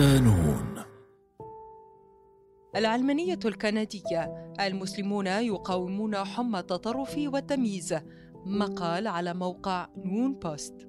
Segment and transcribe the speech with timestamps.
[0.00, 0.82] ودانون
[2.76, 7.94] العلمانية الكندية المسلمون يقاومون حمى التطرف والتمييز.
[8.46, 10.88] مقال على موقع نون بوست.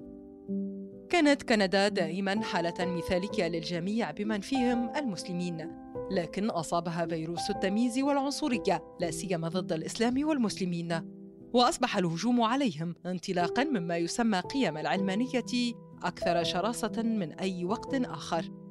[1.10, 5.70] كانت كندا دائما حالة مثالية للجميع بمن فيهم المسلمين.
[6.10, 11.12] لكن أصابها فيروس التمييز والعنصرية لا سيما ضد الإسلام والمسلمين.
[11.52, 18.61] وأصبح الهجوم عليهم انطلاقا مما يسمى قيم العلمانية أكثر شراسة من أي وقت آخر.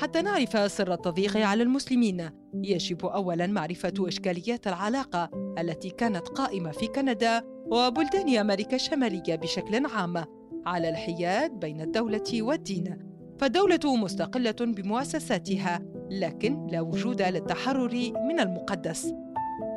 [0.00, 2.30] حتى نعرف سر التضييق على المسلمين.
[2.54, 10.24] يجب اولا معرفة إشكاليات العلاقة التي كانت قائمة في كندا وبلدان أمريكا الشمالية بشكل عام
[10.66, 12.98] على الحياد بين الدولة والدين.
[13.38, 19.12] فالدولة مستقلة بمؤسساتها لكن لا وجود للتحرر من المقدس.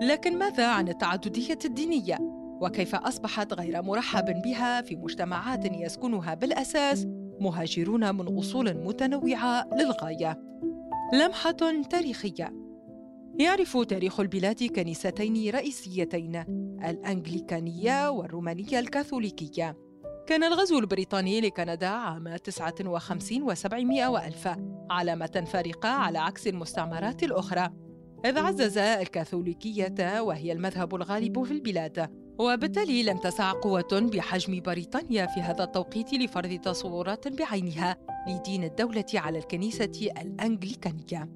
[0.01, 2.17] لكن ماذا عن التعددية الدينية؟
[2.61, 7.07] وكيف أصبحت غير مرحب بها في مجتمعات يسكنها بالأساس
[7.43, 10.39] مهاجرون من أصول متنوعة للغاية.
[11.13, 12.53] لمحة تاريخية.
[13.39, 16.35] يعرف تاريخ البلاد كنيستين رئيسيتين
[16.85, 19.77] الأنجليكانية والرومانية الكاثوليكية.
[20.27, 24.49] كان الغزو البريطاني لكندا عام 59 و700 وألف
[24.89, 27.69] علامة فارقة على عكس المستعمرات الأخرى.
[28.25, 32.22] إذ عزز الكاثوليكية وهي المذهب الغالب في البلاد.
[32.39, 39.37] وبالتالي لم تسع قوة بحجم بريطانيا في هذا التوقيت لفرض تصورات بعينها لدين الدولة على
[39.37, 41.29] الكنيسة الأنجليكانية.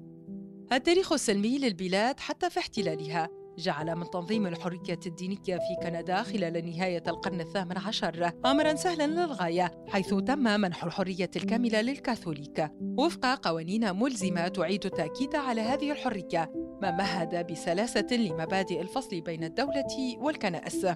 [0.72, 7.02] التاريخ السلمي للبلاد حتى في احتلالها جعل من تنظيم الحرية الدينية في كندا خلال نهاية
[7.06, 14.48] القرن الثامن عشر أمرا سهلا للغاية حيث تم منح الحرية الكاملة للكاثوليك وفق قوانين ملزمة
[14.48, 20.86] تعيد التأكيد على هذه الحرية ما مهد بسلاسة لمبادئ الفصل بين الدولة والكنائس.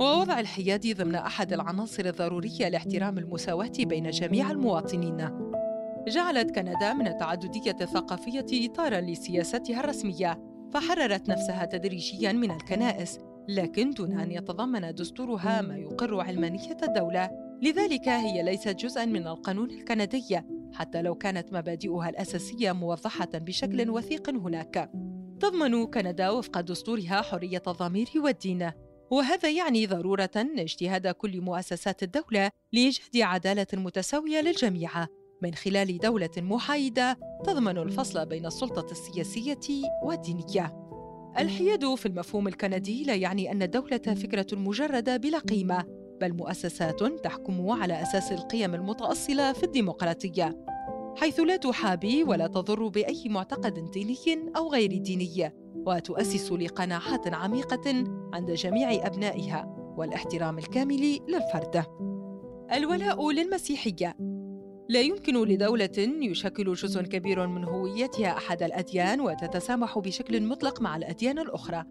[0.00, 5.30] ووضع الحياد ضمن أحد العناصر الضرورية لاحترام المساواة بين جميع المواطنين.
[6.08, 10.38] جعلت كندا من التعددية الثقافية إطارا لسياستها الرسمية
[10.72, 13.18] فحررت نفسها تدريجيا من الكنائس
[13.48, 17.30] لكن دون أن يتضمن دستورها ما يقر علمانية الدولة.
[17.62, 20.40] لذلك هي ليست جزءا من القانون الكندي
[20.72, 24.90] حتى لو كانت مبادئها الأساسية موضحة بشكل وثيق هناك.
[25.40, 28.70] تضمن كندا وفق دستورها حرية الضمير والدين.
[29.10, 35.06] وهذا يعني ضرورة اجتهاد كل مؤسسات الدولة لإيجاد عدالة متساوية للجميع.
[35.42, 40.88] من خلال دولة محايدة تضمن الفصل بين السلطة السياسية والدينية.
[41.38, 45.84] الحياد في المفهوم الكندي لا يعني أن الدولة فكرة مجردة بلا قيمة،
[46.20, 50.64] بل مؤسسات تحكم على أساس القيم المتأصلة في الديمقراطية،
[51.20, 54.16] حيث لا تحابي ولا تضر بأي معتقد ديني
[54.56, 61.84] أو غير ديني، وتؤسس لقناعات عميقة عند جميع أبنائها والاحترام الكامل للفرد.
[62.72, 64.16] الولاء للمسيحية
[64.88, 71.38] لا يمكن لدولة يشكل جزء كبير من هويتها أحد الأديان وتتسامح بشكل مطلق مع الأديان
[71.38, 71.84] الأخرى.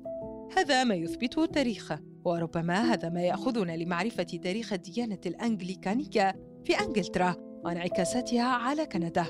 [0.57, 1.93] هذا ما يثبته التاريخ،
[2.25, 9.25] وربما هذا ما يأخذنا لمعرفة تاريخ الديانة الأنجليكانية في أنجلترا وانعكاساتها على كندا.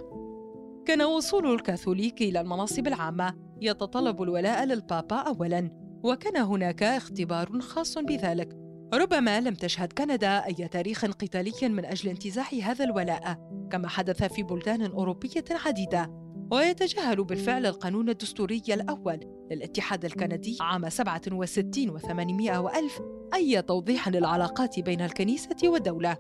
[0.86, 5.72] كان وصول الكاثوليك إلى المناصب العامة يتطلب الولاء للبابا أولاً،
[6.04, 8.50] وكان هناك اختبار خاص بذلك.
[8.94, 13.38] ربما لم تشهد كندا أي تاريخ قتالي من أجل انتزاع هذا الولاء
[13.72, 16.12] كما حدث في بلدان أوروبية عديدة.
[16.52, 19.20] ويتجاهل بالفعل القانون الدستوري الأول
[19.52, 23.02] للاتحاد الكندي عام 67 و800 وألف
[23.34, 26.18] أي توضيح للعلاقات بين الكنيسة والدولة.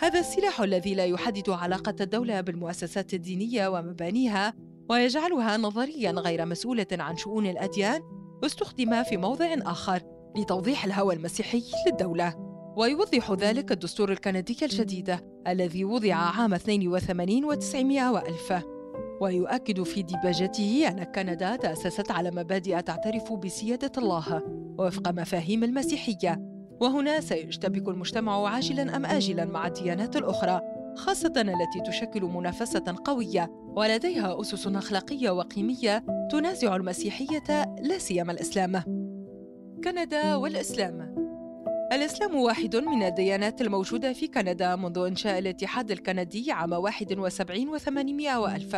[0.00, 4.54] هذا السلاح الذي لا يحدد علاقة الدولة بالمؤسسات الدينية ومبانيها
[4.90, 8.02] ويجعلها نظريا غير مسؤولة عن شؤون الأديان
[8.44, 10.02] استخدم في موضع آخر
[10.36, 12.34] لتوضيح الهوى المسيحي للدولة.
[12.76, 18.52] ويوضح ذلك الدستور الكندي الجديد الذي وضع عام 82 و900 وألف.
[19.20, 24.42] ويؤكد في ديباجته أن كندا تأسست على مبادئ تعترف بسيادة الله
[24.78, 26.45] وفق مفاهيم المسيحية.
[26.80, 30.60] وهنا سيشتبك المجتمع عاجلا أم آجلا مع الديانات الأخرى
[30.96, 38.82] خاصة التي تشكل منافسة قوية ولديها أسس أخلاقية وقيمية تنازع المسيحية لا سيما الإسلام.
[39.84, 41.16] كندا والإسلام.
[41.92, 48.76] الإسلام واحد من الديانات الموجودة في كندا منذ إنشاء الاتحاد الكندي عام 71 و800 وألف.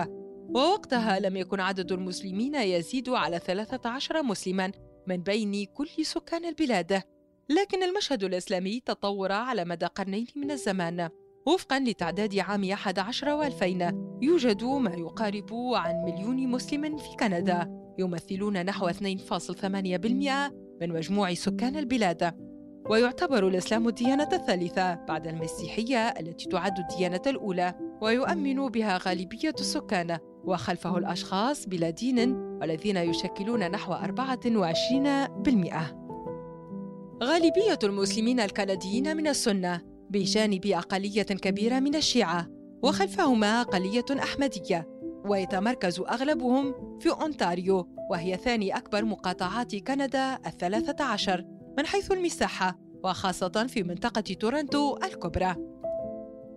[0.48, 4.72] ووقتها لم يكن عدد المسلمين يزيد على 13 مسلما
[5.06, 7.02] من بين كل سكان البلاد.
[7.50, 11.08] لكن المشهد الإسلامي تطور على مدى قرنين من الزمان.
[11.46, 18.88] وفقا لتعداد عام 11 و2000 يوجد ما يقارب عن مليون مسلم في كندا يمثلون نحو
[18.88, 22.34] 2.8% من مجموع سكان البلاد.
[22.90, 30.18] ويعتبر الإسلام الديانة الثالثة بعد المسيحية التي تعد الديانة الأولى ويؤمن بها غالبية السكان.
[30.44, 36.07] وخلفه الأشخاص بلا دين والذين يشكلون نحو 24%
[37.22, 39.80] غالبية المسلمين الكنديين من السنة
[40.10, 42.46] بجانب أقلية كبيرة من الشيعة
[42.82, 44.88] وخلفهما أقلية أحمدية
[45.24, 51.44] ويتمركز أغلبهم في أونتاريو وهي ثاني أكبر مقاطعات كندا الثلاثة عشر
[51.78, 55.56] من حيث المساحة وخاصة في منطقة تورنتو الكبرى.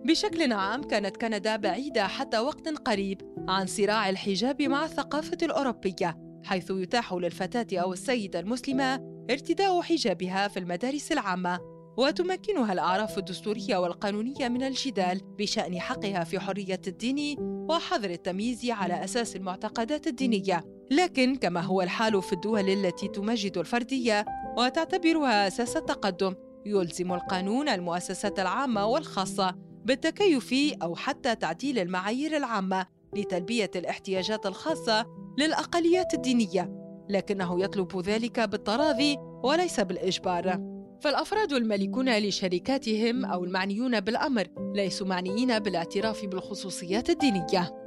[0.04, 6.70] بشكل عام كانت كندا بعيدة حتى وقت قريب عن صراع الحجاب مع الثقافة الأوروبية حيث
[6.70, 11.60] يتاح للفتاة أو السيدة المسلمة ارتداء حجابها في المدارس العامة
[11.96, 19.36] وتمكنها الأعراف الدستورية والقانونية من الجدال بشأن حقها في حرية الدين وحظر التمييز على أساس
[19.36, 20.64] المعتقدات الدينية.
[20.90, 24.24] لكن كما هو الحال في الدول التي تمجد الفردية
[24.58, 26.34] وتعتبرها أساس التقدم
[26.66, 32.86] يلزم القانون المؤسسات العامة والخاصة بالتكيف أو حتى تعديل المعايير العامة
[33.16, 35.06] لتلبية الاحتياجات الخاصة
[35.38, 36.81] للأقليات الدينية.
[37.12, 40.72] لكنه يطلب ذلك بالتراضي وليس بالإجبار.
[41.00, 47.82] فالأفراد المالكون لشركاتهم أو المعنيون بالأمر ليسوا معنيين بالاعتراف بالخصوصيات الدينية.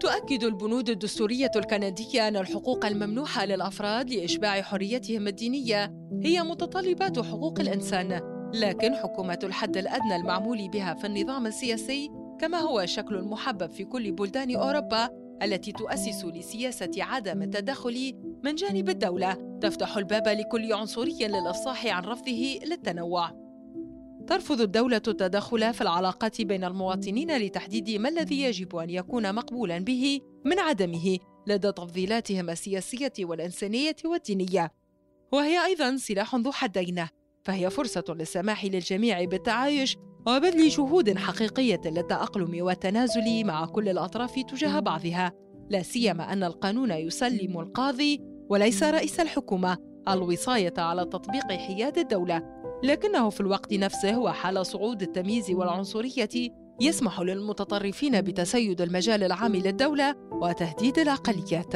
[0.00, 8.20] تؤكد البنود الدستورية الكندية أن الحقوق الممنوحة للأفراد لإشباع حريتهم الدينية هي متطلبات حقوق الإنسان
[8.54, 12.10] لكن حكومة الحد الأدنى المعمول بها في النظام السياسي
[12.40, 15.10] كما هو الشكل المحبب في كل بلدان أوروبا
[15.42, 18.12] التي تؤسس لسياسة عدم التدخل
[18.44, 19.58] من جانب الدولة.
[19.60, 23.42] تفتح الباب لكل عنصري للإفصاح عن رفضه للتنوع.
[24.26, 30.20] ترفض الدولة التدخل في العلاقات بين المواطنين لتحديد ما الذي يجب أن يكون مقبولا به
[30.44, 34.72] من عدمه لدى تفضيلاتهم السياسية والإنسانية والدينية.
[35.32, 37.06] وهي أيضا سلاح ذو حدين.
[37.44, 39.96] فهي فرصة للسماح للجميع بالتعايش
[40.26, 45.32] وبذل جهود حقيقية للتأقلم والتنازل مع كل الأطراف تجاه بعضها
[45.70, 49.76] لا سيما أن القانون يسلم القاضي وليس رئيس الحكومة
[50.08, 52.42] الوصاية على تطبيق حياد الدولة.
[52.82, 56.28] لكنه في الوقت نفسه وحال صعود التمييز والعنصرية
[56.80, 61.74] يسمح للمتطرفين بتسيد المجال العام للدولة وتهديد الأقليات.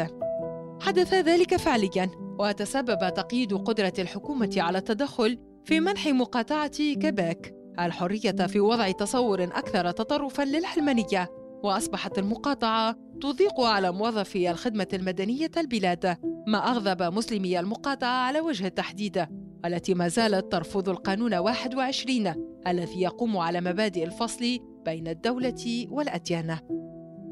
[0.80, 8.60] حدث ذلك فعليا وتسبب تقييد قدرة الحكومة على التدخل في منح مقاطعة كيبيك الحرية في
[8.60, 11.28] وضع تصور أكثر تطرفا للعلمانية
[11.62, 19.26] وأصبحت المقاطعة تضيق على موظفي الخدمة المدنية البلاد ما أغضب مسلمي المقاطعة على وجه التحديد
[19.64, 22.34] التي ما زالت ترفض القانون 21
[22.66, 26.58] الذي يقوم على مبادئ الفصل بين الدولة والأديان.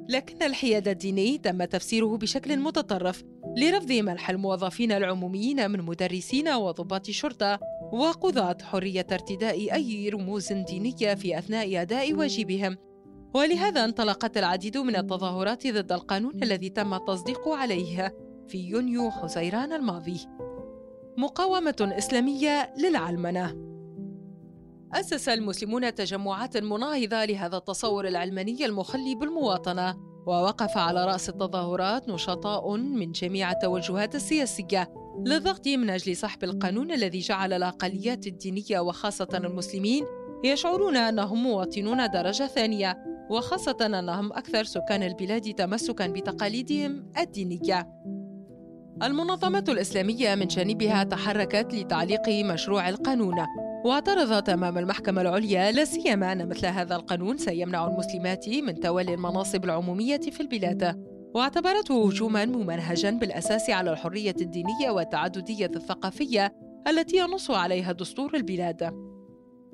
[0.08, 3.23] لكن الحياد الديني تم تفسيره بشكل متطرف
[3.56, 7.61] لرفض منح الموظفين العموميين من مدرسين وضباط شرطة
[7.92, 12.76] وقضاة حرية ارتداء أي رموز دينية في أثناء أداء واجبهم.
[13.34, 18.14] ولهذا انطلقت العديد من التظاهرات ضد القانون الذي تم التصديق عليه
[18.48, 20.20] في يونيو حزيران الماضي.
[21.16, 23.75] مقاومة إسلامية للعلمنة.
[24.92, 29.96] أسس المسلمون تجمعات مناهضة لهذا التصور العلماني المخلي بالمواطنة
[30.26, 35.03] ووقف على رأس التظاهرات نشطاء من جميع التوجهات السياسية.
[35.18, 40.04] للضغط من أجل سحب القانون الذي جعل الأقليات الدينية وخاصة المسلمين
[40.44, 47.88] يشعرون أنهم مواطنون درجة ثانية وخاصة أنهم أكثر سكان البلاد تمسكا بتقاليدهم الدينية.
[49.02, 53.35] المنظمة الإسلامية من جانبها تحركت لتعليق مشروع القانون
[53.85, 59.64] واعترضت أمام المحكمة العليا لا سيما أن مثل هذا القانون سيمنع المسلمات من تولي المناصب
[59.64, 61.13] العمومية في البلاد.
[61.35, 66.53] واعتبرته هجوما ممنهجا بالأساس على الحرية الدينية والتعددية الثقافية
[66.88, 68.95] التي ينص عليها دستور البلاد.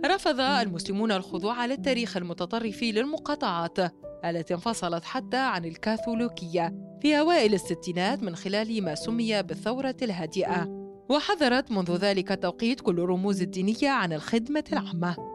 [0.06, 3.78] رفض المسلمون الخضوع للتاريخ المتطرف للمقاطعات
[4.24, 10.80] التي انفصلت حتى عن الكاثوليكية في أوائل الستينات من خلال ما سمي بالثورة الهادئة.
[11.10, 15.29] وحذرت منذ ذلك التوقيت كل رموز الدينية عن الخدمة العامة.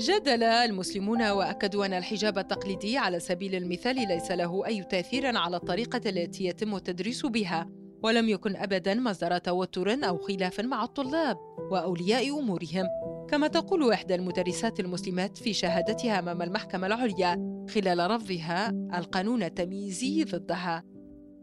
[0.00, 6.00] جدل المسلمون وأكدوا أن الحجاب التقليدي على سبيل المثال ليس له أي تأثير على الطريقة
[6.06, 7.66] التي يتم التدريس بها
[8.02, 11.36] ولم يكن ابدا مصدر توتر أو خلاف مع الطلاب
[11.70, 12.86] وأولياء أمورهم.
[13.30, 20.84] كما تقول إحدى المدرسات المسلمات في شهادتها أمام المحكمة العليا خلال رفضها القانون التمييزي ضدها.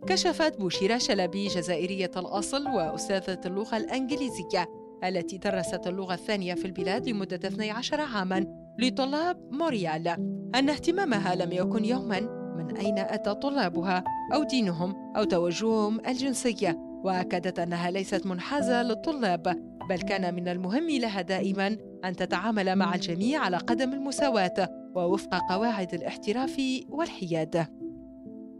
[0.08, 7.48] كشفت بوشيرة شلبي جزائرية الأصل وأستاذة اللغة الإنجليزية التي درست اللغة الثانية في البلاد لمدة
[7.48, 8.46] 12 عاماً
[8.80, 10.08] لطلاب موريال
[10.56, 12.20] أن اهتمامها لم يكن يوماً.
[12.58, 19.44] من أين أتى طلابها؟ أو دينهم؟ أو توجههم الجنسية وأكدت أنها ليست منحازة للطلاب
[19.90, 25.94] بل كان من المهم لها دائما أن تتعامل مع الجميع على قدم المساواة ووفق قواعد
[25.94, 27.70] الاحتراف والحيادة.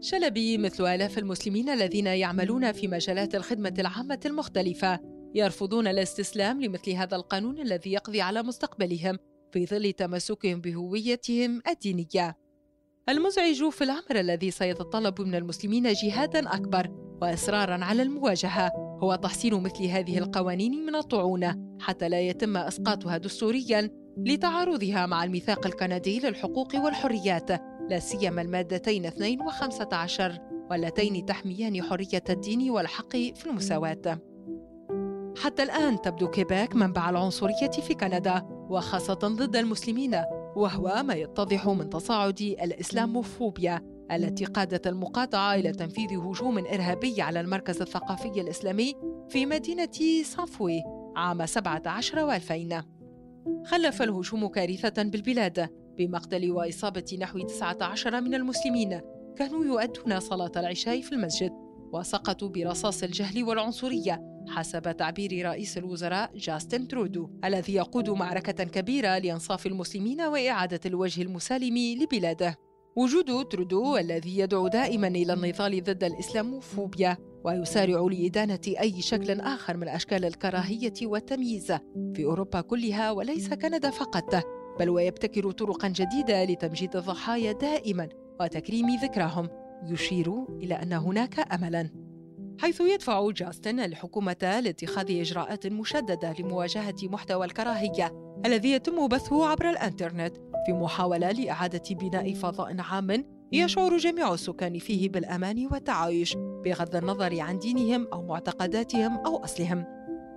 [0.00, 5.17] شلبي مثل آلاف المسلمين الذين يعملون في مجالات الخدمة العامة المختلفة.
[5.34, 9.18] يرفضون الاستسلام لمثل هذا القانون الذي يقضي على مستقبلهم
[9.52, 12.36] في ظل تمسكهم بهويتهم الدينية.
[13.08, 16.90] المزعج في الأمر الذي سيتطلب من المسلمين جهادا أكبر
[17.22, 23.90] وإصرارا على المواجهة هو تحصين مثل هذه القوانين من الطعونة حتى لا يتم إسقاطها دستوريا
[24.18, 27.50] لتعارضها مع الميثاق الكندي للحقوق والحريات
[27.90, 30.38] لا سيما المادتين 2 و 15
[30.70, 34.27] واللتين تحميان حرية الدين والحق في المساواة.
[35.42, 40.22] حتى الآن تبدو كيباك منبع العنصرية في كندا وخاصة ضد المسلمين
[40.56, 43.80] وهو ما يتضح من تصاعد الإسلاموفوبيا
[44.12, 48.94] التي قادت المقاطعة إلى تنفيذ هجوم إرهابي على المركز الثقافي الإسلامي
[49.28, 50.82] في مدينة سانفوي
[51.16, 52.84] عام 17 و2000
[53.66, 55.68] خلف الهجوم كارثة بالبلاد
[55.98, 59.00] بمقتل وإصابة نحو 19 من المسلمين
[59.36, 61.52] كانوا يؤدون صلاة العشاء في المسجد
[61.92, 64.37] وسقطوا برصاص الجهل والعنصرية.
[64.48, 71.78] حسب تعبير رئيس الوزراء جاستن ترودو الذي يقود معركة كبيرة لإنصاف المسلمين وإعادة الوجه المسالم
[72.02, 72.58] لبلاده.
[72.96, 79.88] وجود ترودو الذي يدعو دائما إلى النضال ضد الإسلاموفوبيا ويسارع لإدانة أي شكل آخر من
[79.88, 81.72] أشكال الكراهية والتمييز
[82.14, 84.44] في أوروبا كلها وليس كندا فقط
[84.78, 88.08] بل ويبتكر طرقا جديدة لتمجيد الضحايا دائما
[88.40, 89.48] وتكريم ذكرهم
[89.84, 92.07] يشير إلى أن هناك أملا.
[92.58, 98.12] حيث يدفع جاستن الحكومة لاتخاذ إجراءات مشددة لمواجهة محتوى الكراهية
[98.46, 100.36] الذي يتم بثه عبر الإنترنت
[100.66, 107.58] في محاولة لإعادة بناء فضاء عام يشعر جميع السكان فيه بالأمان والتعايش بغض النظر عن
[107.58, 109.84] دينهم أو معتقداتهم أو أصلهم.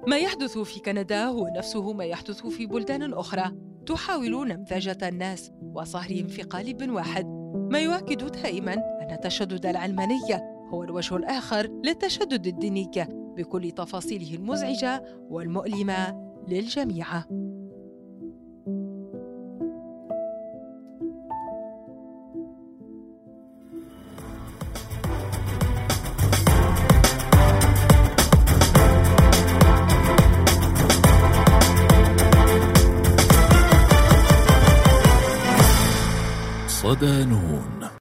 [0.08, 3.52] ما يحدث في كندا هو نفسه ما يحدث في بلدان أخرى
[3.86, 7.26] تحاول نمذجة الناس وصهرهم في قالب واحد
[7.72, 10.20] ما يؤكد دائما أن التشدد العلماني
[10.72, 12.92] هو الوجه الآخر للتشدد الديني
[13.38, 17.06] بكل تفاصيله المزعجة والمؤلمة للجميع.
[36.68, 37.61] صدى نور